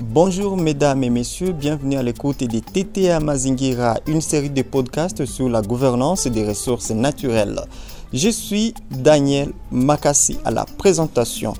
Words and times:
Bonjour 0.00 0.58
mesdames 0.58 1.02
et 1.02 1.08
messieurs, 1.08 1.52
bienvenue 1.52 1.96
à 1.96 2.02
l'écoute 2.02 2.40
de 2.44 2.58
TTA 2.58 3.20
Mazingira, 3.20 3.96
une 4.06 4.20
série 4.20 4.50
de 4.50 4.60
podcasts 4.60 5.24
sur 5.24 5.48
la 5.48 5.62
gouvernance 5.62 6.26
des 6.26 6.46
ressources 6.46 6.90
naturelles. 6.90 7.62
Je 8.12 8.28
suis 8.28 8.74
Daniel 8.90 9.52
Makassi 9.70 10.36
à 10.44 10.50
la 10.50 10.66
présentation. 10.66 11.54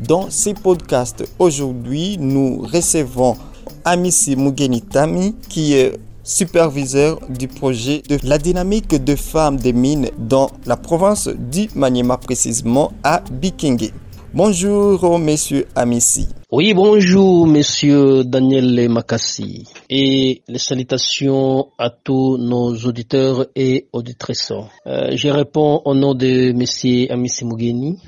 Dans 0.00 0.28
ces 0.28 0.54
podcasts, 0.54 1.22
aujourd'hui, 1.38 2.18
nous 2.18 2.62
recevons 2.62 3.36
Amissi 3.84 4.34
Mugenitami 4.34 5.36
qui 5.48 5.74
est 5.74 6.00
superviseur 6.26 7.20
du 7.30 7.46
projet 7.46 8.02
de 8.08 8.18
la 8.24 8.36
dynamique 8.36 9.02
de 9.02 9.14
femmes 9.14 9.56
des 9.56 9.72
mines 9.72 10.10
dans 10.18 10.50
la 10.66 10.76
province 10.76 11.28
du 11.28 11.68
Maniema, 11.76 12.18
précisément 12.18 12.92
à 13.04 13.22
Bikingi. 13.30 13.92
Bonjour, 14.34 15.18
messieurs 15.18 15.66
Amissi. 15.76 16.28
Oui, 16.50 16.74
bonjour, 16.74 17.46
monsieur 17.46 18.24
Daniel 18.24 18.88
Makassi. 18.88 19.66
Et 19.88 20.42
les 20.48 20.58
salutations 20.58 21.68
à 21.78 21.90
tous 21.90 22.36
nos 22.36 22.74
auditeurs 22.84 23.46
et 23.54 23.86
auditrices. 23.92 24.52
Euh, 24.86 25.12
je 25.14 25.28
réponds 25.28 25.80
au 25.84 25.94
nom 25.94 26.14
de 26.14 26.52
monsieur 26.52 27.10
Amissi 27.10 27.44
Mugeni. 27.44 27.98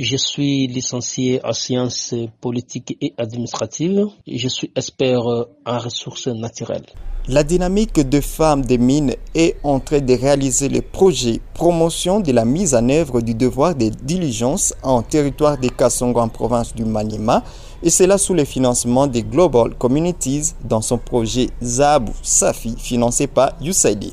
Je 0.00 0.16
suis 0.16 0.68
licencié 0.68 1.40
en 1.44 1.52
sciences 1.52 2.14
politiques 2.40 2.96
et 3.00 3.14
administratives. 3.18 4.06
Je 4.28 4.46
suis 4.46 4.70
expert 4.76 5.18
en 5.66 5.78
ressources 5.80 6.28
naturelles. 6.28 6.86
La 7.26 7.42
dynamique 7.42 8.08
de 8.08 8.20
femmes 8.20 8.64
des 8.64 8.78
mines 8.78 9.16
est 9.34 9.56
en 9.64 9.80
train 9.80 9.98
de 9.98 10.14
réaliser 10.14 10.68
le 10.68 10.82
projet 10.82 11.40
promotion 11.52 12.20
de 12.20 12.30
la 12.30 12.44
mise 12.44 12.76
en 12.76 12.88
œuvre 12.88 13.20
du 13.20 13.34
devoir 13.34 13.74
de 13.74 13.88
diligence 13.88 14.72
en 14.84 15.02
territoire 15.02 15.58
de 15.58 15.66
Kassongo 15.66 16.20
en 16.20 16.28
province 16.28 16.72
du 16.76 16.84
Maniema 16.84 17.42
et 17.82 17.90
cela 17.90 18.18
sous 18.18 18.34
le 18.34 18.44
financement 18.44 19.08
des 19.08 19.24
Global 19.24 19.74
Communities 19.74 20.52
dans 20.64 20.80
son 20.80 20.98
projet 20.98 21.48
Zabu 21.60 22.12
Safi 22.22 22.76
financé 22.78 23.26
par 23.26 23.56
USAID. 23.60 24.12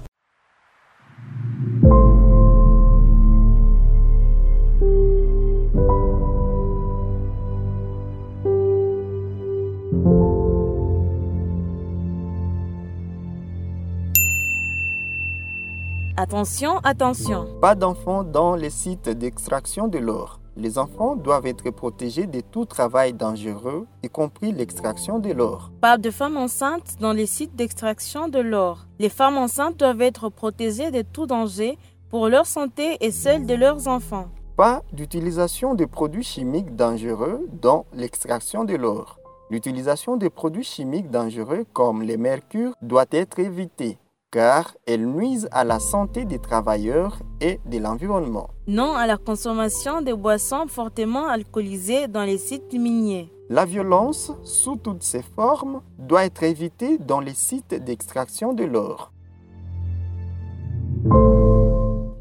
Attention, 16.28 16.80
attention. 16.84 17.46
Pas 17.62 17.76
d'enfants 17.76 18.24
dans 18.24 18.56
les 18.56 18.72
sites 18.72 19.10
d'extraction 19.10 19.88
de 19.88 20.00
l'or. 20.00 20.40
Les 20.58 20.80
enfants 20.80 21.16
doivent 21.16 21.46
être 21.46 21.70
protégés 21.70 22.26
de 22.26 22.42
tout 22.42 22.66
travail 22.66 23.14
dangereux, 23.14 23.86
y 24.02 24.10
compris 24.10 24.52
l'extraction 24.52 25.20
de 25.20 25.32
l'or. 25.32 25.70
Pas 25.82 26.00
de 26.00 26.10
femmes 26.10 26.38
enceintes 26.38 26.96
dans 27.00 27.14
les 27.14 27.28
sites 27.28 27.56
d'extraction 27.56 28.28
de 28.28 28.40
l'or. 28.40 28.88
Les 28.98 29.10
femmes 29.10 29.38
enceintes 29.38 29.78
doivent 29.78 30.02
être 30.02 30.30
protégées 30.30 30.90
de 30.90 31.04
tout 31.04 31.28
danger 31.28 31.78
pour 32.10 32.28
leur 32.28 32.48
santé 32.48 32.98
et 33.02 33.12
celle 33.12 33.46
de 33.46 33.54
leurs 33.54 33.88
enfants. 33.88 34.30
Pas 34.58 34.82
d'utilisation 34.94 35.76
de 35.76 35.86
produits 35.86 36.24
chimiques 36.24 36.76
dangereux 36.76 37.48
dans 37.62 37.86
l'extraction 37.94 38.64
de 38.64 38.74
l'or. 38.74 39.20
L'utilisation 39.52 40.18
de 40.18 40.28
produits 40.28 40.64
chimiques 40.64 41.12
dangereux 41.12 41.66
comme 41.72 42.02
le 42.02 42.18
mercure 42.18 42.74
doit 42.82 43.06
être 43.12 43.38
évitée 43.38 44.00
car 44.36 44.76
elles 44.86 45.08
nuisent 45.08 45.48
à 45.54 45.64
la 45.64 45.80
santé 45.80 46.26
des 46.26 46.40
travailleurs 46.40 47.20
et 47.40 47.62
de 47.72 47.78
l'environnement. 47.78 48.50
Non 48.68 48.94
à 48.94 49.08
la 49.08 49.16
consommation 49.16 50.02
de 50.02 50.12
boissons 50.12 50.68
fortement 50.68 51.26
alcoolisées 51.30 52.10
dans 52.10 52.26
les 52.26 52.38
sites 52.38 52.74
miniers. 52.74 53.32
La 53.50 53.64
violence, 53.64 54.34
sous 54.44 54.76
toutes 54.76 55.04
ses 55.04 55.22
formes, 55.22 55.82
doit 55.98 56.26
être 56.26 56.44
évitée 56.44 56.98
dans 56.98 57.22
les 57.22 57.34
sites 57.34 57.82
d'extraction 57.82 58.52
de 58.52 58.66
l'or. 58.66 59.14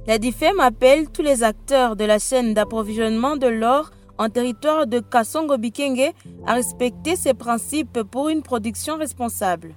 La 0.06 0.18
DIFEM 0.18 0.60
appelle 0.60 1.10
tous 1.10 1.22
les 1.22 1.42
acteurs 1.42 1.96
de 1.96 2.04
la 2.04 2.20
chaîne 2.20 2.54
d'approvisionnement 2.54 3.36
de 3.36 3.48
l'or 3.48 3.90
en 4.18 4.28
territoire 4.28 4.86
de 4.86 5.00
Kassongo 5.00 5.58
Bikenge 5.58 6.12
à 6.46 6.54
respecter 6.54 7.16
ces 7.16 7.34
principes 7.34 8.04
pour 8.04 8.28
une 8.28 8.42
production 8.42 8.98
responsable. 8.98 9.74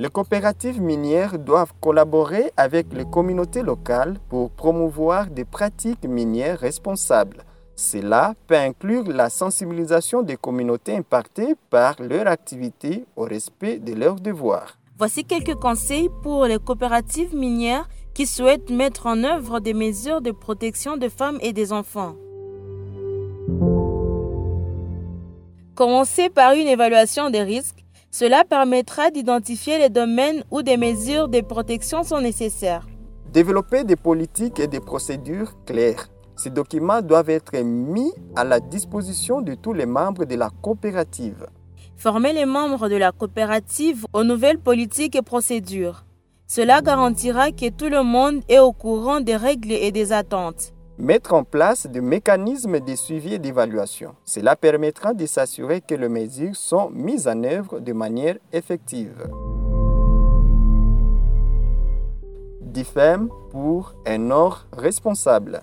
Les 0.00 0.08
coopératives 0.08 0.80
minières 0.80 1.38
doivent 1.38 1.74
collaborer 1.78 2.52
avec 2.56 2.86
les 2.94 3.04
communautés 3.04 3.60
locales 3.60 4.16
pour 4.30 4.50
promouvoir 4.50 5.26
des 5.26 5.44
pratiques 5.44 6.06
minières 6.06 6.58
responsables. 6.58 7.44
Cela 7.76 8.32
peut 8.46 8.56
inclure 8.56 9.04
la 9.08 9.28
sensibilisation 9.28 10.22
des 10.22 10.38
communautés 10.38 10.96
impactées 10.96 11.54
par 11.68 11.96
leur 12.00 12.28
activité 12.28 13.04
au 13.14 13.24
respect 13.24 13.78
de 13.78 13.92
leurs 13.92 14.14
devoirs. 14.14 14.78
Voici 14.96 15.24
quelques 15.24 15.56
conseils 15.56 16.08
pour 16.22 16.46
les 16.46 16.58
coopératives 16.58 17.36
minières 17.36 17.86
qui 18.14 18.24
souhaitent 18.24 18.70
mettre 18.70 19.06
en 19.06 19.22
œuvre 19.22 19.60
des 19.60 19.74
mesures 19.74 20.22
de 20.22 20.30
protection 20.30 20.96
des 20.96 21.10
femmes 21.10 21.38
et 21.42 21.52
des 21.52 21.74
enfants. 21.74 22.14
Commencez 25.74 26.30
par 26.30 26.54
une 26.54 26.68
évaluation 26.68 27.28
des 27.28 27.42
risques 27.42 27.79
cela 28.10 28.44
permettra 28.44 29.10
d'identifier 29.10 29.78
les 29.78 29.88
domaines 29.88 30.42
où 30.50 30.62
des 30.62 30.76
mesures 30.76 31.28
de 31.28 31.40
protection 31.40 32.02
sont 32.02 32.20
nécessaires. 32.20 32.86
Développer 33.32 33.84
des 33.84 33.94
politiques 33.94 34.58
et 34.58 34.66
des 34.66 34.80
procédures 34.80 35.54
claires. 35.64 36.08
Ces 36.34 36.50
documents 36.50 37.02
doivent 37.02 37.30
être 37.30 37.56
mis 37.62 38.12
à 38.34 38.42
la 38.44 38.58
disposition 38.58 39.40
de 39.40 39.54
tous 39.54 39.72
les 39.72 39.86
membres 39.86 40.24
de 40.24 40.34
la 40.34 40.50
coopérative. 40.62 41.46
Former 41.96 42.32
les 42.32 42.46
membres 42.46 42.88
de 42.88 42.96
la 42.96 43.12
coopérative 43.12 44.06
aux 44.12 44.24
nouvelles 44.24 44.58
politiques 44.58 45.14
et 45.14 45.22
procédures. 45.22 46.04
Cela 46.48 46.82
garantira 46.82 47.52
que 47.52 47.70
tout 47.70 47.88
le 47.88 48.02
monde 48.02 48.42
est 48.48 48.58
au 48.58 48.72
courant 48.72 49.20
des 49.20 49.36
règles 49.36 49.70
et 49.70 49.92
des 49.92 50.12
attentes 50.12 50.72
mettre 51.00 51.32
en 51.32 51.44
place 51.44 51.86
des 51.86 52.00
mécanismes 52.00 52.78
de 52.78 52.94
suivi 52.94 53.34
et 53.34 53.38
d'évaluation. 53.38 54.14
Cela 54.24 54.54
permettra 54.54 55.14
de 55.14 55.26
s'assurer 55.26 55.80
que 55.80 55.94
les 55.94 56.08
mesures 56.08 56.54
sont 56.54 56.90
mises 56.90 57.26
en 57.26 57.42
œuvre 57.42 57.80
de 57.80 57.92
manière 57.92 58.36
effective. 58.52 59.28
DIFEM 62.60 63.28
pour 63.50 63.94
un 64.06 64.30
or 64.30 64.66
responsable. 64.72 65.62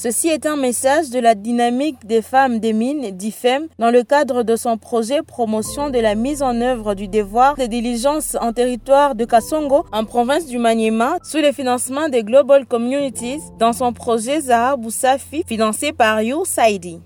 Ceci 0.00 0.28
est 0.28 0.46
un 0.46 0.54
message 0.54 1.10
de 1.10 1.18
la 1.18 1.34
dynamique 1.34 2.06
des 2.06 2.22
femmes 2.22 2.60
des 2.60 2.72
mines 2.72 3.10
d'IFEM 3.16 3.66
dans 3.80 3.90
le 3.90 4.04
cadre 4.04 4.44
de 4.44 4.54
son 4.54 4.78
projet 4.78 5.22
promotion 5.22 5.90
de 5.90 5.98
la 5.98 6.14
mise 6.14 6.40
en 6.40 6.60
œuvre 6.60 6.94
du 6.94 7.08
devoir 7.08 7.56
de 7.56 7.66
diligence 7.66 8.36
en 8.40 8.52
territoire 8.52 9.16
de 9.16 9.24
Kassongo 9.24 9.86
en 9.90 10.04
province 10.04 10.46
du 10.46 10.58
Maniema 10.58 11.18
sous 11.24 11.38
le 11.38 11.50
financement 11.50 12.08
des 12.08 12.22
Global 12.22 12.64
Communities 12.64 13.40
dans 13.58 13.72
son 13.72 13.92
projet 13.92 14.40
Zaha 14.40 14.76
Boussafi 14.76 15.42
financé 15.44 15.92
par 15.92 16.20
USAID. 16.20 17.00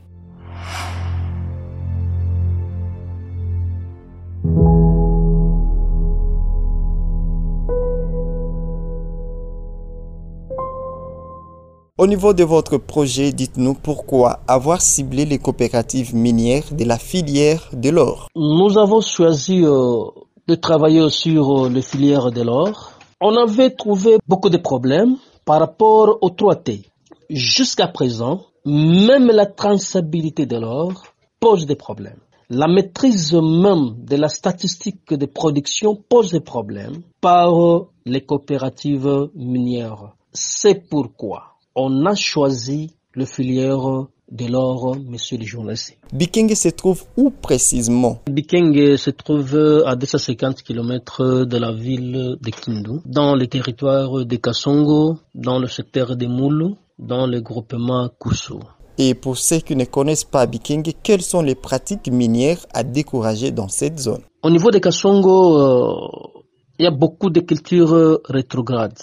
Au 12.03 12.09
niveau 12.09 12.33
de 12.35 12.43
votre 12.43 12.79
projet, 12.79 13.31
dites-nous 13.31 13.75
pourquoi 13.75 14.41
avoir 14.49 14.81
ciblé 14.81 15.25
les 15.25 15.39
coopératives 15.39 16.17
minières 16.17 16.75
de 16.75 16.85
la 16.85 16.99
filière 16.99 17.71
de 17.73 17.91
l'or. 17.91 18.27
Nous 18.35 18.77
avons 18.77 19.01
choisi 19.01 19.63
euh, 19.65 20.03
de 20.49 20.55
travailler 20.57 21.09
sur 21.11 21.67
euh, 21.67 21.69
les 21.69 21.81
filières 21.81 22.33
de 22.33 22.43
l'or. 22.43 22.95
On 23.21 23.37
avait 23.37 23.71
trouvé 23.71 24.19
beaucoup 24.27 24.51
de 24.51 24.57
problèmes 24.57 25.15
par 25.45 25.61
rapport 25.61 26.19
aux 26.23 26.31
3T. 26.31 26.87
Jusqu'à 27.31 27.87
présent, 27.87 28.47
même 28.67 29.29
la 29.29 29.47
traçabilité 29.47 30.45
de 30.45 30.57
l'or 30.57 31.05
pose 31.39 31.67
des 31.67 31.77
problèmes. 31.77 32.19
La 32.51 32.67
maîtrise 32.67 33.33
même 33.35 33.95
de 33.99 34.17
la 34.17 34.29
statistique 34.29 35.15
de 35.15 35.27
production 35.27 35.95
pose 35.95 36.33
des 36.33 36.41
problèmes 36.41 37.03
par 37.21 37.55
euh, 37.65 37.87
les 38.07 38.23
coopératives 38.23 39.29
minières. 39.37 40.17
C'est 40.33 40.89
pourquoi 40.89 41.52
on 41.75 42.07
a 42.07 42.15
choisi 42.15 42.95
le 43.15 43.25
filière 43.25 44.07
de 44.31 44.47
l'or, 44.47 44.97
monsieur 45.07 45.37
le 45.37 45.45
journaliste. 45.45 45.99
Bikenge 46.13 46.55
se 46.55 46.69
trouve 46.71 47.05
où 47.17 47.31
précisément? 47.31 48.21
Bikenge 48.31 48.97
se 48.97 49.11
trouve 49.11 49.83
à 49.87 49.95
250 49.95 50.63
km 50.63 51.45
de 51.45 51.57
la 51.59 51.73
ville 51.73 52.37
de 52.41 52.51
Kindu, 52.51 53.01
dans 53.05 53.35
le 53.35 53.47
territoire 53.47 54.25
de 54.25 54.37
Kasongo, 54.37 55.19
dans 55.35 55.59
le 55.59 55.69
secteur 55.69 56.17
de 56.17 56.27
Moulou, 56.27 56.77
dans 56.99 57.27
le 57.27 57.41
groupement 57.41 58.09
Koussou. 58.19 58.61
Et 58.99 59.15
pour 59.15 59.37
ceux 59.37 59.59
qui 59.59 59.75
ne 59.77 59.85
connaissent 59.85 60.25
pas 60.25 60.47
Biking, 60.47 60.93
quelles 61.03 61.23
sont 61.23 61.43
les 61.43 61.55
pratiques 61.55 62.11
minières 62.11 62.65
à 62.75 62.83
décourager 62.85 63.51
dans 63.51 63.69
cette 63.69 63.99
zone? 63.99 64.23
Au 64.43 64.51
niveau 64.51 64.71
de 64.71 64.79
Kassongo, 64.79 65.59
euh, 65.59 66.33
il 66.79 66.85
y 66.85 66.87
a 66.87 66.91
beaucoup 66.91 67.31
de 67.31 67.41
cultures 67.41 67.93
euh, 67.95 68.23
rétrogrades. 68.29 68.99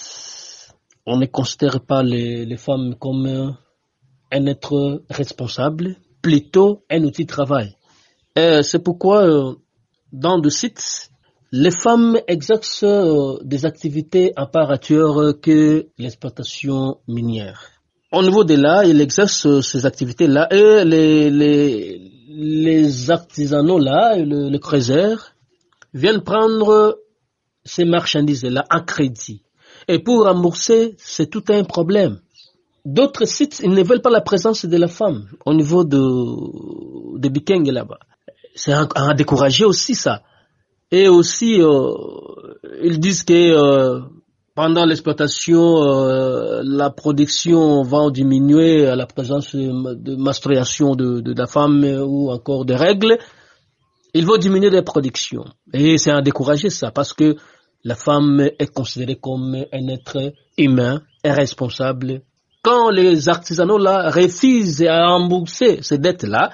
On 1.12 1.18
ne 1.18 1.26
considère 1.26 1.82
pas 1.82 2.04
les, 2.04 2.46
les 2.46 2.58
femmes 2.58 2.94
comme 2.94 3.26
euh, 3.26 3.50
un 4.32 4.46
être 4.46 5.02
responsable, 5.10 5.96
plutôt 6.22 6.84
un 6.88 7.04
outil 7.04 7.24
de 7.24 7.32
travail. 7.32 7.76
C'est 8.36 8.84
pourquoi 8.84 9.24
euh, 9.24 9.56
dans 10.14 10.38
le 10.38 10.52
site, 10.52 11.10
les 11.52 11.72
femmes 11.72 12.20
exercent 12.28 12.84
euh, 12.84 13.40
des 13.44 13.66
activités 13.66 14.34
à 14.36 14.46
part 14.46 14.80
que 14.80 15.88
l'exploitation 15.98 17.00
minière. 17.08 17.60
Au 18.12 18.22
niveau 18.22 18.44
de 18.44 18.54
là, 18.54 18.86
ils 18.86 19.02
exercent 19.02 19.62
ces 19.62 19.88
activités-là 19.88 20.48
et 20.52 20.86
les, 20.86 21.32
les, 21.32 22.12
les 22.28 23.10
artisanaux 23.10 23.80
là, 23.80 24.16
et 24.16 24.24
le, 24.24 24.50
le 24.50 24.60
creuseur, 24.60 25.34
viennent 25.92 26.22
prendre 26.22 27.00
ces 27.66 27.86
marchandises-là 27.86 28.64
en 28.70 28.82
crédit. 28.84 29.42
Et 29.90 29.98
pour 29.98 30.26
rembourser, 30.26 30.94
c'est 31.00 31.32
tout 31.32 31.44
un 31.50 31.64
problème. 31.64 32.20
D'autres 32.86 33.26
sites, 33.26 33.60
ils 33.64 33.72
ne 33.72 33.84
veulent 33.84 34.04
pas 34.04 34.12
la 34.12 34.22
présence 34.22 34.64
de 34.66 34.78
la 34.78 34.88
femme 34.88 35.28
au 35.48 35.54
niveau 35.56 35.84
de, 35.84 37.18
de 37.20 37.28
Bikeng 37.28 37.66
là-bas. 37.72 37.98
C'est 38.54 38.72
à, 38.72 39.14
décourager 39.16 39.66
aussi 39.66 39.96
ça. 39.96 40.22
Et 40.92 41.08
aussi, 41.08 41.60
euh, 41.60 41.90
ils 42.84 43.00
disent 43.00 43.24
que 43.24 43.34
euh, 43.34 44.02
pendant 44.54 44.86
l'exploitation, 44.86 45.82
euh, 45.82 46.62
la 46.64 46.92
production 46.92 47.82
va 47.82 48.12
diminuer 48.12 48.86
à 48.86 48.96
la 48.96 49.08
présence 49.08 49.56
de 49.56 50.16
menstruation 50.16 50.94
de, 50.96 51.20
de 51.20 51.34
la 51.34 51.48
femme 51.48 51.84
ou 52.06 52.30
encore 52.30 52.64
de 52.64 52.76
règles. 52.76 53.18
Il 54.14 54.28
va 54.28 54.38
diminuer 54.38 54.70
la 54.70 54.84
production. 54.84 55.46
Et 55.74 55.98
c'est 55.98 56.12
à 56.12 56.22
décourager 56.22 56.70
ça 56.70 56.92
parce 56.92 57.14
que 57.14 57.36
la 57.84 57.96
femme 57.96 58.42
est 58.60 58.74
considérée 58.74 59.16
comme 59.16 59.56
un 59.56 59.88
être 59.88 60.34
humain 60.58 61.02
et 61.24 61.32
responsable. 61.32 62.22
Quand 62.62 62.90
les 62.90 63.30
artisanaux 63.30 63.78
là 63.78 64.10
refusent 64.10 64.84
à 64.84 65.08
rembourser 65.08 65.80
ces 65.82 65.98
dettes-là, 65.98 66.52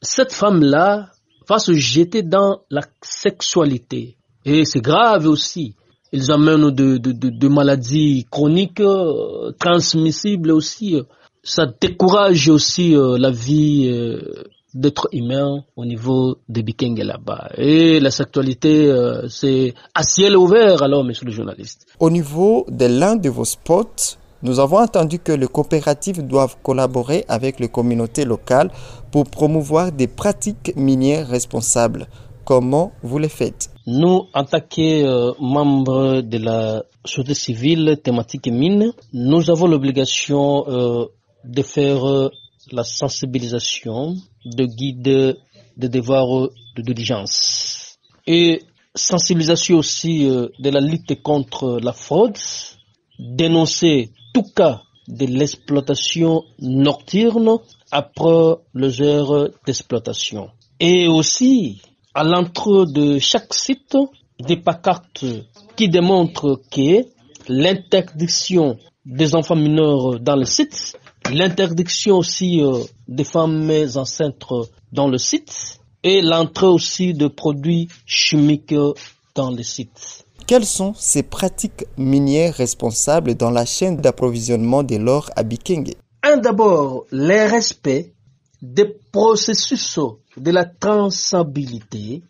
cette 0.00 0.32
femme-là 0.32 1.10
va 1.48 1.58
se 1.58 1.74
jeter 1.74 2.22
dans 2.22 2.62
la 2.70 2.82
sexualité. 3.02 4.16
Et 4.44 4.64
c'est 4.64 4.80
grave 4.80 5.26
aussi. 5.26 5.74
Ils 6.12 6.30
amènent 6.30 6.70
de, 6.70 6.98
de 6.98 7.48
maladies 7.48 8.26
chroniques, 8.30 8.80
euh, 8.80 9.52
transmissibles 9.58 10.50
aussi. 10.52 11.00
Ça 11.42 11.66
décourage 11.80 12.48
aussi 12.48 12.94
euh, 12.94 13.16
la 13.18 13.30
vie 13.30 13.88
euh, 13.88 14.44
d'être 14.74 15.08
humain 15.12 15.64
au 15.76 15.84
niveau 15.84 16.36
de 16.48 16.62
Bikeng 16.62 16.96
là-bas. 17.02 17.50
Et 17.56 18.00
la 18.00 18.10
sexualité, 18.10 18.86
euh, 18.90 19.28
c'est 19.28 19.74
à 19.94 20.02
ciel 20.02 20.36
ouvert 20.36 20.82
alors, 20.82 21.04
monsieur 21.04 21.26
le 21.26 21.32
journaliste. 21.32 21.86
Au 22.00 22.10
niveau 22.10 22.64
de 22.68 22.86
l'un 22.86 23.16
de 23.16 23.28
vos 23.28 23.44
spots, 23.44 24.16
nous 24.42 24.58
avons 24.58 24.78
entendu 24.78 25.20
que 25.20 25.30
les 25.32 25.46
coopératives 25.46 26.26
doivent 26.26 26.56
collaborer 26.62 27.24
avec 27.28 27.60
les 27.60 27.68
communautés 27.68 28.24
locales 28.24 28.70
pour 29.12 29.24
promouvoir 29.24 29.92
des 29.92 30.08
pratiques 30.08 30.72
minières 30.76 31.28
responsables. 31.28 32.08
Comment 32.44 32.90
vous 33.04 33.18
les 33.18 33.28
faites? 33.28 33.70
Nous, 33.86 34.22
en 34.34 34.44
tant 34.44 34.60
que 34.60 35.04
euh, 35.04 35.32
membres 35.40 36.22
de 36.22 36.38
la 36.38 36.82
société 37.04 37.34
civile 37.34 38.00
thématique 38.02 38.48
mine, 38.48 38.92
nous 39.12 39.48
avons 39.50 39.66
l'obligation 39.68 40.64
euh, 40.68 41.06
de 41.44 41.62
faire 41.62 42.04
euh, 42.08 42.28
la 42.70 42.84
sensibilisation 42.84 44.16
de 44.44 44.64
guides 44.64 45.36
de 45.76 45.88
devoirs 45.88 46.48
de 46.76 46.82
diligence 46.82 47.98
et 48.26 48.62
sensibilisation 48.94 49.78
aussi 49.78 50.26
euh, 50.26 50.48
de 50.58 50.70
la 50.70 50.80
lutte 50.80 51.22
contre 51.22 51.80
la 51.82 51.92
fraude, 51.92 52.36
dénoncer 53.18 54.10
tout 54.34 54.44
cas 54.54 54.82
de 55.08 55.26
l'exploitation 55.26 56.44
nocturne 56.60 57.58
après 57.90 58.54
les 58.74 59.00
heures 59.02 59.50
d'exploitation. 59.66 60.50
Et 60.78 61.06
aussi, 61.08 61.82
à 62.14 62.24
l'entrée 62.24 62.86
de 62.86 63.18
chaque 63.18 63.52
site, 63.52 63.96
des 64.40 64.56
pancartes 64.56 65.24
qui 65.76 65.88
démontrent 65.88 66.60
que 66.70 67.04
l'interdiction 67.48 68.78
des 69.04 69.34
enfants 69.34 69.56
mineurs 69.56 70.20
dans 70.20 70.36
le 70.36 70.44
site, 70.44 70.96
l'interdiction 71.30 72.16
aussi 72.18 72.62
euh, 72.62 72.82
des 73.08 73.24
femmes 73.24 73.70
enceintes 73.96 74.44
dans 74.92 75.08
le 75.08 75.18
site 75.18 75.80
et 76.02 76.20
l'entrée 76.22 76.66
aussi 76.66 77.14
de 77.14 77.28
produits 77.28 77.88
chimiques 78.06 78.74
dans 79.34 79.50
le 79.50 79.62
site. 79.62 80.24
Quelles 80.46 80.66
sont 80.66 80.92
ces 80.94 81.22
pratiques 81.22 81.84
minières 81.96 82.54
responsables 82.54 83.34
dans 83.34 83.50
la 83.50 83.64
chaîne 83.64 83.96
d'approvisionnement 83.96 84.82
de 84.82 84.96
l'or 84.96 85.30
à 85.36 85.42
Bikenge 85.44 85.94
Un 86.22 86.38
d'abord, 86.38 87.06
le 87.10 87.50
respect 87.50 88.12
des 88.60 88.86
processus 89.12 89.98
de 90.36 90.50
la 90.50 90.64
traçabilité. 90.64 92.22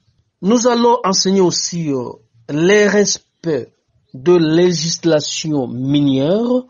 Nous 0.43 0.67
allons 0.67 0.99
enseigner 1.05 1.41
aussi 1.41 1.91
euh, 1.91 2.11
le 2.49 2.89
respect 2.89 3.73
de 4.15 4.35
législation 4.35 5.67
minière 5.69 6.65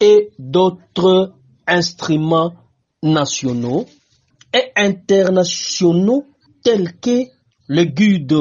et 0.00 0.30
d'autres 0.38 1.32
instruments 1.66 2.54
nationaux 3.02 3.86
et 4.52 4.70
internationaux 4.76 6.24
tels 6.62 6.98
que 7.00 7.24
le 7.68 7.84
guide 7.84 8.36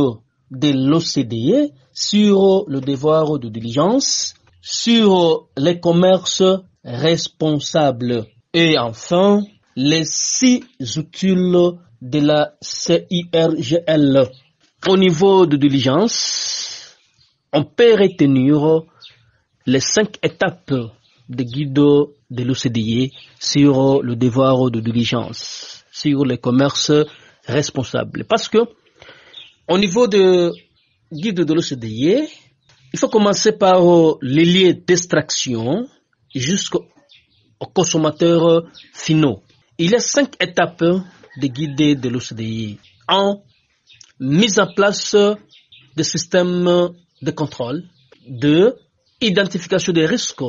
de 0.52 0.72
l'OCDE 0.72 1.72
sur 1.94 2.66
le 2.68 2.82
devoir 2.82 3.40
de 3.40 3.50
diligence, 3.50 4.34
sur 4.62 5.50
les 5.58 5.80
commerces 5.80 6.44
responsables 6.84 8.26
et 8.54 8.78
enfin 8.78 9.42
les 9.76 10.04
six 10.06 10.64
outils 10.98 11.36
de 12.02 12.20
la 12.20 12.54
CIRGL. 12.62 14.30
Au 14.88 14.98
niveau 14.98 15.46
de 15.46 15.58
diligence, 15.58 16.98
on 17.54 17.64
peut 17.64 17.94
retenir 17.96 18.84
les 19.66 19.80
cinq 19.80 20.18
étapes 20.22 20.74
de 21.30 21.44
guide 21.44 21.80
de 22.34 22.44
l'OCDE 22.44 23.12
sur 23.40 24.02
le 24.02 24.16
devoir 24.16 24.72
de 24.72 24.80
diligence, 24.80 25.84
sur 25.92 26.26
les 26.26 26.38
commerces 26.38 26.92
responsables. 27.46 28.26
Parce 28.26 28.48
que 28.48 28.60
au 29.68 29.78
niveau 29.78 30.08
de 30.08 30.52
guide 31.12 31.42
de 31.42 31.54
l'OCDE, 31.54 32.28
il 32.94 33.00
faut 33.00 33.10
commencer 33.10 33.54
par 33.54 33.82
les 34.22 34.46
liens 34.46 34.74
d'extraction 34.86 35.88
jusqu'aux 36.34 36.86
consommateurs 37.74 38.64
finaux. 38.94 39.42
Il 39.78 39.92
y 39.92 39.96
a 39.96 40.00
cinq 40.00 40.36
étapes 40.42 40.84
de 40.84 41.48
guide 41.48 42.00
de 42.00 42.10
l'OCDE. 42.10 42.78
En 43.08 43.44
mise 44.20 44.60
en 44.60 44.68
place 44.74 45.16
de 45.16 46.04
systèmes 46.04 46.90
de 47.22 47.32
contrôle. 47.32 47.84
Deux, 48.28 48.76
identification 49.22 49.94
des 49.94 50.06
risques. 50.06 50.44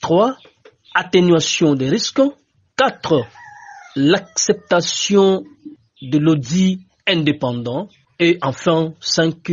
Trois, 0.00 0.36
atténuation 0.94 1.74
des 1.74 1.88
risques. 1.88 2.22
Quatre, 2.76 3.26
l'acceptation 3.96 5.44
de 6.00 6.18
l'audit 6.18 6.80
indépendant. 7.06 7.88
Et 8.18 8.38
enfin, 8.42 8.94
cinq, 9.00 9.52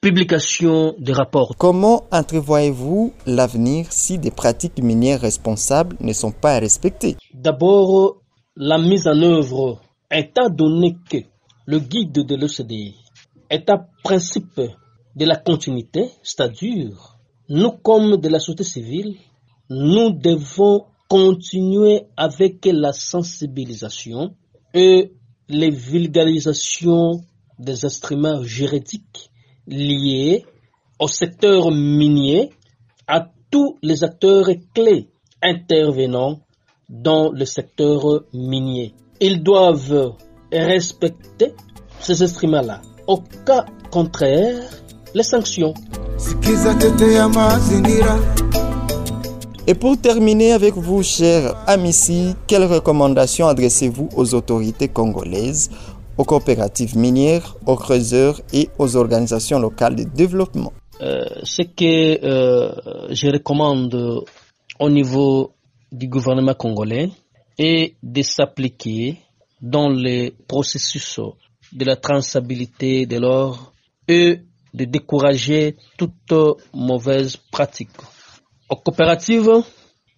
publication 0.00 0.94
des 0.98 1.12
rapports. 1.12 1.54
Comment 1.56 2.04
entrevoyez-vous 2.12 3.14
l'avenir 3.26 3.86
si 3.90 4.18
des 4.18 4.30
pratiques 4.30 4.82
minières 4.82 5.22
responsables 5.22 5.96
ne 6.00 6.12
sont 6.12 6.32
pas 6.32 6.58
respectées? 6.58 7.16
D'abord, 7.32 8.16
la 8.54 8.78
mise 8.78 9.08
en 9.08 9.20
œuvre, 9.22 9.80
étant 10.10 10.50
donné 10.50 10.96
que 11.10 11.16
le 11.66 11.78
guide 11.78 12.12
de 12.12 12.36
l'OCDE 12.36 12.94
est 13.48 13.70
un 13.70 13.86
principe 14.02 14.60
de 15.16 15.24
la 15.24 15.36
continuité, 15.36 16.10
c'est-à-dire, 16.22 17.16
nous 17.48 17.72
comme 17.72 18.16
de 18.18 18.28
la 18.28 18.38
société 18.38 18.64
civile, 18.64 19.16
nous 19.74 20.10
devons 20.10 20.84
continuer 21.08 22.04
avec 22.16 22.64
la 22.66 22.92
sensibilisation 22.92 24.34
et 24.72 25.12
les 25.48 25.70
vulgarisations 25.70 27.22
des 27.58 27.84
instruments 27.84 28.42
juridiques 28.42 29.30
liés 29.66 30.44
au 30.98 31.08
secteur 31.08 31.70
minier 31.70 32.50
à 33.06 33.28
tous 33.50 33.76
les 33.82 34.04
acteurs 34.04 34.48
clés 34.74 35.08
intervenant 35.42 36.40
dans 36.88 37.30
le 37.32 37.44
secteur 37.44 38.24
minier. 38.32 38.94
Ils 39.20 39.42
doivent 39.42 40.14
respecter 40.52 41.52
ces 42.00 42.22
instruments-là. 42.22 42.80
Au 43.06 43.18
cas 43.46 43.66
contraire, 43.90 44.62
les 45.14 45.22
sanctions. 45.22 45.74
Et 49.66 49.72
pour 49.74 49.98
terminer 49.98 50.52
avec 50.52 50.74
vous, 50.74 51.02
chers 51.02 51.54
Amici, 51.66 52.34
quelles 52.46 52.64
recommandations 52.66 53.46
adressez-vous 53.46 54.10
aux 54.14 54.34
autorités 54.34 54.88
congolaises, 54.88 55.70
aux 56.18 56.24
coopératives 56.24 56.98
minières, 56.98 57.56
aux 57.64 57.76
creuseurs 57.76 58.42
et 58.52 58.68
aux 58.78 58.94
organisations 58.94 59.58
locales 59.58 59.96
de 59.96 60.02
développement? 60.04 60.74
Euh, 61.00 61.24
Ce 61.44 61.62
que 61.62 62.22
euh, 62.22 63.08
je 63.08 63.28
recommande 63.32 64.24
au 64.78 64.90
niveau 64.90 65.52
du 65.90 66.08
gouvernement 66.08 66.54
congolais 66.54 67.08
est 67.56 67.94
de 68.02 68.20
s'appliquer 68.20 69.16
dans 69.62 69.88
les 69.88 70.34
processus 70.46 71.20
de 71.72 71.84
la 71.86 71.96
traçabilité 71.96 73.06
de 73.06 73.18
l'or 73.18 73.72
et 74.08 74.40
de 74.74 74.84
décourager 74.84 75.76
toute 75.96 76.34
mauvaise 76.74 77.38
pratique. 77.50 77.88
Aux 78.68 78.76
coopératives, 78.76 79.62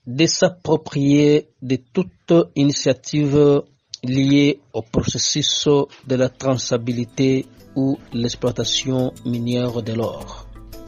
de 0.06 0.26
s'approprier 0.26 1.48
de 1.60 1.76
toute 1.92 2.32
initiative 2.54 3.62
liée 4.04 4.60
au 4.72 4.82
processus 4.82 5.68
de 6.06 6.14
la 6.14 6.28
traçabilité 6.28 7.46
ou 7.74 7.98
l'exploitation 8.12 9.12
minière 9.24 9.82
de 9.82 9.92
l'or. 9.92 10.46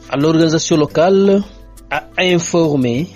À 0.09 0.15
l'organisation 0.15 0.77
locale, 0.77 1.43
à 1.91 2.07
informer, 2.17 3.07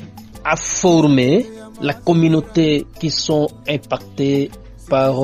à 0.43 0.57
former 0.57 1.45
la 1.81 1.93
communauté 1.93 2.85
qui 3.00 3.09
sont 3.09 3.47
impactées 3.67 4.51
par 4.89 5.15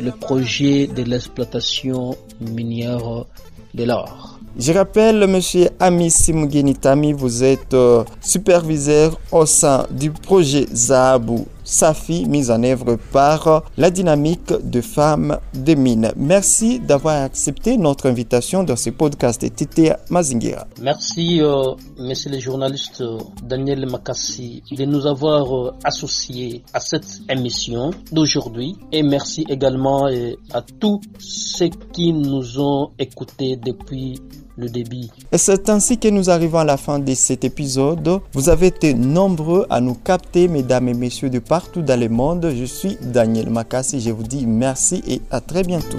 le 0.00 0.10
projet 0.12 0.86
de 0.86 1.02
l'exploitation 1.02 2.16
minière 2.40 3.26
de 3.74 3.84
l'or. 3.84 4.31
Je 4.58 4.70
rappelle, 4.72 5.26
monsieur 5.26 5.70
Amissi 5.80 6.34
Mugenitami, 6.34 7.14
vous 7.14 7.42
êtes 7.42 7.72
euh, 7.72 8.04
superviseur 8.20 9.18
au 9.30 9.46
sein 9.46 9.86
du 9.90 10.10
projet 10.10 10.66
Zahabu 10.70 11.46
Safi, 11.72 12.26
mis 12.26 12.50
en 12.50 12.62
œuvre 12.64 12.96
par 13.12 13.64
la 13.78 13.90
dynamique 13.90 14.52
de 14.62 14.82
femmes 14.82 15.38
des 15.54 15.74
mines. 15.74 16.12
Merci 16.16 16.78
d'avoir 16.78 17.22
accepté 17.22 17.78
notre 17.78 18.10
invitation 18.10 18.62
dans 18.62 18.76
ce 18.76 18.90
podcast 18.90 19.40
de 19.42 19.88
Mazingira. 20.10 20.66
Merci, 20.82 21.40
euh, 21.40 21.62
monsieur 21.98 22.30
le 22.30 22.38
journaliste 22.40 23.00
euh, 23.00 23.18
Daniel 23.42 23.88
Makassi, 23.90 24.62
de 24.70 24.84
nous 24.84 25.06
avoir 25.06 25.56
euh, 25.56 25.72
associés 25.82 26.62
à 26.74 26.80
cette 26.80 27.22
émission 27.30 27.90
d'aujourd'hui. 28.12 28.76
Et 28.92 29.02
merci 29.02 29.46
également 29.48 30.08
euh, 30.08 30.32
à 30.52 30.60
tous 30.60 31.00
ceux 31.18 31.70
qui 31.94 32.12
nous 32.12 32.60
ont 32.60 32.90
écoutés 32.98 33.56
depuis 33.56 34.20
le 34.56 34.68
débit. 34.68 35.10
Et 35.30 35.38
c'est 35.38 35.68
ainsi 35.68 35.98
que 35.98 36.08
nous 36.08 36.30
arrivons 36.30 36.58
à 36.58 36.64
la 36.64 36.76
fin 36.76 36.98
de 36.98 37.14
cet 37.14 37.44
épisode. 37.44 38.20
Vous 38.32 38.48
avez 38.48 38.68
été 38.68 38.94
nombreux 38.94 39.66
à 39.70 39.80
nous 39.80 39.94
capter, 39.94 40.48
mesdames 40.48 40.88
et 40.88 40.94
messieurs 40.94 41.30
de 41.30 41.38
partout 41.38 41.82
dans 41.82 41.98
le 41.98 42.08
monde. 42.08 42.52
Je 42.54 42.64
suis 42.64 42.96
Daniel 43.00 43.50
Makassi. 43.50 44.00
Je 44.00 44.10
vous 44.10 44.22
dis 44.22 44.46
merci 44.46 45.02
et 45.06 45.20
à 45.30 45.40
très 45.40 45.62
bientôt. 45.62 45.98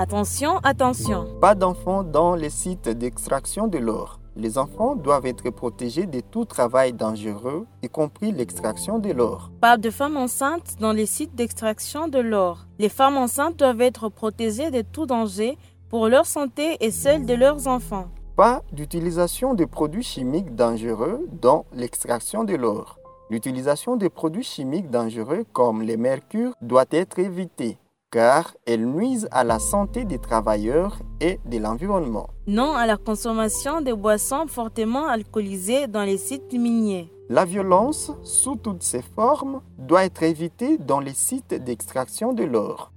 Attention, 0.00 0.58
attention. 0.62 1.26
Pas 1.40 1.56
d'enfants 1.56 2.04
dans 2.04 2.36
les 2.36 2.50
sites 2.50 2.88
d'extraction 2.88 3.66
de 3.66 3.78
l'or. 3.78 4.20
Les 4.36 4.56
enfants 4.56 4.94
doivent 4.94 5.26
être 5.26 5.50
protégés 5.50 6.06
de 6.06 6.20
tout 6.20 6.44
travail 6.44 6.92
dangereux, 6.92 7.66
y 7.82 7.88
compris 7.88 8.30
l'extraction 8.30 9.00
de 9.00 9.10
l'or. 9.10 9.50
Pas 9.60 9.76
de 9.76 9.90
femmes 9.90 10.16
enceintes 10.16 10.76
dans 10.78 10.92
les 10.92 11.06
sites 11.06 11.34
d'extraction 11.34 12.06
de 12.06 12.20
l'or. 12.20 12.68
Les 12.78 12.88
femmes 12.88 13.16
enceintes 13.16 13.56
doivent 13.56 13.80
être 13.80 14.08
protégées 14.08 14.70
de 14.70 14.82
tout 14.82 15.06
danger 15.06 15.58
pour 15.88 16.06
leur 16.06 16.26
santé 16.26 16.76
et 16.78 16.92
celle 16.92 17.26
de 17.26 17.34
leurs 17.34 17.66
enfants. 17.66 18.06
Pas 18.36 18.62
d'utilisation 18.70 19.54
de 19.54 19.64
produits 19.64 20.04
chimiques 20.04 20.54
dangereux 20.54 21.26
dans 21.42 21.66
l'extraction 21.72 22.44
de 22.44 22.54
l'or. 22.54 23.00
L'utilisation 23.30 23.96
de 23.96 24.06
produits 24.06 24.44
chimiques 24.44 24.90
dangereux 24.90 25.44
comme 25.52 25.82
le 25.82 25.96
mercure 25.96 26.52
doit 26.62 26.86
être 26.92 27.18
évitée 27.18 27.78
car 28.10 28.54
elles 28.66 28.86
nuisent 28.86 29.28
à 29.30 29.44
la 29.44 29.58
santé 29.58 30.04
des 30.04 30.18
travailleurs 30.18 30.98
et 31.20 31.40
de 31.44 31.58
l'environnement. 31.58 32.28
Non 32.46 32.74
à 32.74 32.86
la 32.86 32.96
consommation 32.96 33.80
de 33.80 33.92
boissons 33.92 34.46
fortement 34.46 35.06
alcoolisées 35.06 35.86
dans 35.86 36.04
les 36.04 36.18
sites 36.18 36.52
miniers. 36.52 37.12
La 37.28 37.44
violence, 37.44 38.10
sous 38.22 38.56
toutes 38.56 38.82
ses 38.82 39.02
formes, 39.02 39.60
doit 39.76 40.04
être 40.04 40.22
évitée 40.22 40.78
dans 40.78 41.00
les 41.00 41.12
sites 41.12 41.52
d'extraction 41.52 42.32
de 42.32 42.44
l'or. 42.44 42.92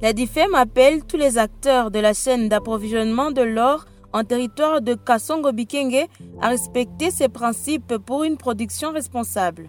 La 0.00 0.12
DIFEM 0.12 0.56
appelle 0.56 1.04
tous 1.04 1.16
les 1.16 1.38
acteurs 1.38 1.92
de 1.92 2.00
la 2.00 2.12
chaîne 2.12 2.48
d'approvisionnement 2.48 3.30
de 3.30 3.42
l'or 3.42 3.84
en 4.12 4.24
territoire 4.24 4.82
de 4.82 4.94
Kasongo 4.94 5.52
Bikenge 5.52 6.08
à 6.40 6.48
respecter 6.48 7.12
ces 7.12 7.28
principes 7.28 7.96
pour 7.98 8.24
une 8.24 8.36
production 8.36 8.90
responsable. 8.90 9.68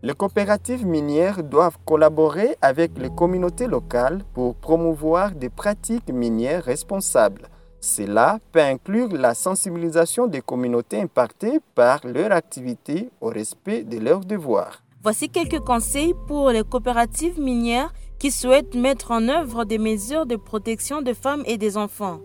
Les 0.00 0.14
coopératives 0.14 0.86
minières 0.86 1.42
doivent 1.42 1.78
collaborer 1.84 2.56
avec 2.62 2.96
les 2.98 3.10
communautés 3.10 3.66
locales 3.66 4.22
pour 4.32 4.54
promouvoir 4.54 5.32
des 5.32 5.48
pratiques 5.48 6.12
minières 6.12 6.62
responsables. 6.62 7.48
Cela 7.80 8.38
peut 8.52 8.60
inclure 8.60 9.08
la 9.12 9.34
sensibilisation 9.34 10.28
des 10.28 10.40
communautés 10.40 11.00
impactées 11.00 11.58
par 11.74 12.00
leur 12.04 12.30
activité 12.30 13.10
au 13.20 13.28
respect 13.28 13.82
de 13.82 13.98
leurs 13.98 14.24
devoirs. 14.24 14.84
Voici 15.02 15.28
quelques 15.28 15.60
conseils 15.60 16.14
pour 16.28 16.50
les 16.50 16.62
coopératives 16.62 17.40
minières 17.40 17.92
qui 18.20 18.30
souhaitent 18.30 18.76
mettre 18.76 19.10
en 19.10 19.28
œuvre 19.28 19.64
des 19.64 19.78
mesures 19.78 20.26
de 20.26 20.36
protection 20.36 21.02
des 21.02 21.14
femmes 21.14 21.42
et 21.44 21.58
des 21.58 21.76
enfants. 21.76 22.20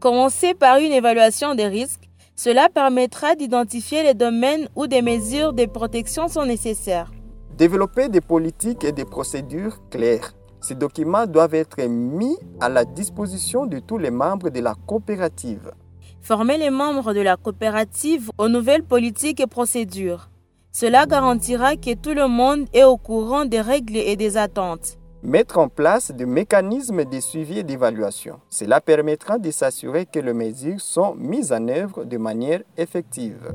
Commencez 0.00 0.54
par 0.54 0.78
une 0.78 0.92
évaluation 0.92 1.54
des 1.54 1.66
risques. 1.66 2.07
Cela 2.38 2.68
permettra 2.68 3.34
d'identifier 3.34 4.04
les 4.04 4.14
domaines 4.14 4.68
où 4.76 4.86
des 4.86 5.02
mesures 5.02 5.52
de 5.52 5.66
protection 5.66 6.28
sont 6.28 6.46
nécessaires. 6.46 7.10
Développer 7.56 8.08
des 8.08 8.20
politiques 8.20 8.84
et 8.84 8.92
des 8.92 9.04
procédures 9.04 9.80
claires. 9.90 10.34
Ces 10.60 10.76
documents 10.76 11.26
doivent 11.26 11.54
être 11.54 11.82
mis 11.88 12.36
à 12.60 12.68
la 12.68 12.84
disposition 12.84 13.66
de 13.66 13.80
tous 13.80 13.98
les 13.98 14.12
membres 14.12 14.50
de 14.50 14.60
la 14.60 14.76
coopérative. 14.86 15.72
Former 16.20 16.58
les 16.58 16.70
membres 16.70 17.12
de 17.12 17.22
la 17.22 17.36
coopérative 17.36 18.30
aux 18.38 18.48
nouvelles 18.48 18.84
politiques 18.84 19.40
et 19.40 19.48
procédures. 19.48 20.30
Cela 20.70 21.06
garantira 21.06 21.74
que 21.74 21.94
tout 21.96 22.14
le 22.14 22.28
monde 22.28 22.66
est 22.72 22.84
au 22.84 22.98
courant 22.98 23.46
des 23.46 23.60
règles 23.60 23.96
et 23.96 24.14
des 24.14 24.36
attentes. 24.36 24.97
Mettre 25.22 25.58
en 25.58 25.68
place 25.68 26.12
des 26.12 26.26
mécanismes 26.26 27.04
de 27.04 27.18
suivi 27.18 27.58
et 27.58 27.62
d'évaluation. 27.64 28.38
Cela 28.50 28.80
permettra 28.80 29.38
de 29.38 29.50
s'assurer 29.50 30.06
que 30.06 30.20
les 30.20 30.32
mesures 30.32 30.80
sont 30.80 31.16
mises 31.16 31.52
en 31.52 31.66
œuvre 31.66 32.04
de 32.04 32.16
manière 32.18 32.62
effective. 32.76 33.52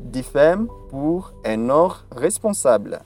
DIFEM 0.00 0.66
pour 0.88 1.34
un 1.44 1.68
or 1.68 2.06
responsable. 2.10 3.00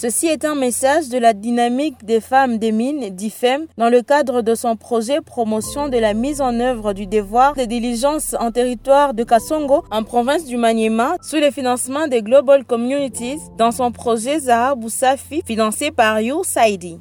Ceci 0.00 0.28
est 0.28 0.46
un 0.46 0.54
message 0.54 1.10
de 1.10 1.18
la 1.18 1.34
dynamique 1.34 2.06
des 2.06 2.20
femmes 2.20 2.56
des 2.56 2.72
mines, 2.72 3.10
d'IFEM, 3.10 3.66
dans 3.76 3.90
le 3.90 4.00
cadre 4.00 4.40
de 4.40 4.54
son 4.54 4.74
projet 4.74 5.20
promotion 5.20 5.90
de 5.90 5.98
la 5.98 6.14
mise 6.14 6.40
en 6.40 6.58
œuvre 6.58 6.94
du 6.94 7.06
devoir 7.06 7.54
de 7.54 7.66
diligence 7.66 8.34
en 8.40 8.50
territoire 8.50 9.12
de 9.12 9.24
Kasongo, 9.24 9.84
en 9.90 10.02
province 10.02 10.46
du 10.46 10.56
Maniema, 10.56 11.16
sous 11.20 11.36
le 11.36 11.50
financement 11.50 12.08
des 12.08 12.22
Global 12.22 12.64
Communities, 12.64 13.40
dans 13.58 13.72
son 13.72 13.92
projet 13.92 14.40
Zaha 14.40 14.74
Boussafi, 14.74 15.42
financé 15.44 15.90
par 15.90 16.18
You 16.22 16.44
Saidi. 16.44 16.98